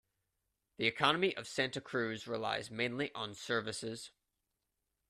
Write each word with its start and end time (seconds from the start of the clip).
The 0.77 0.87
economy 0.87 1.35
of 1.35 1.45
Santa 1.47 1.79
Cruz 1.79 2.27
relies 2.27 2.71
mainly 2.71 3.13
on 3.13 3.35
services. 3.35 4.09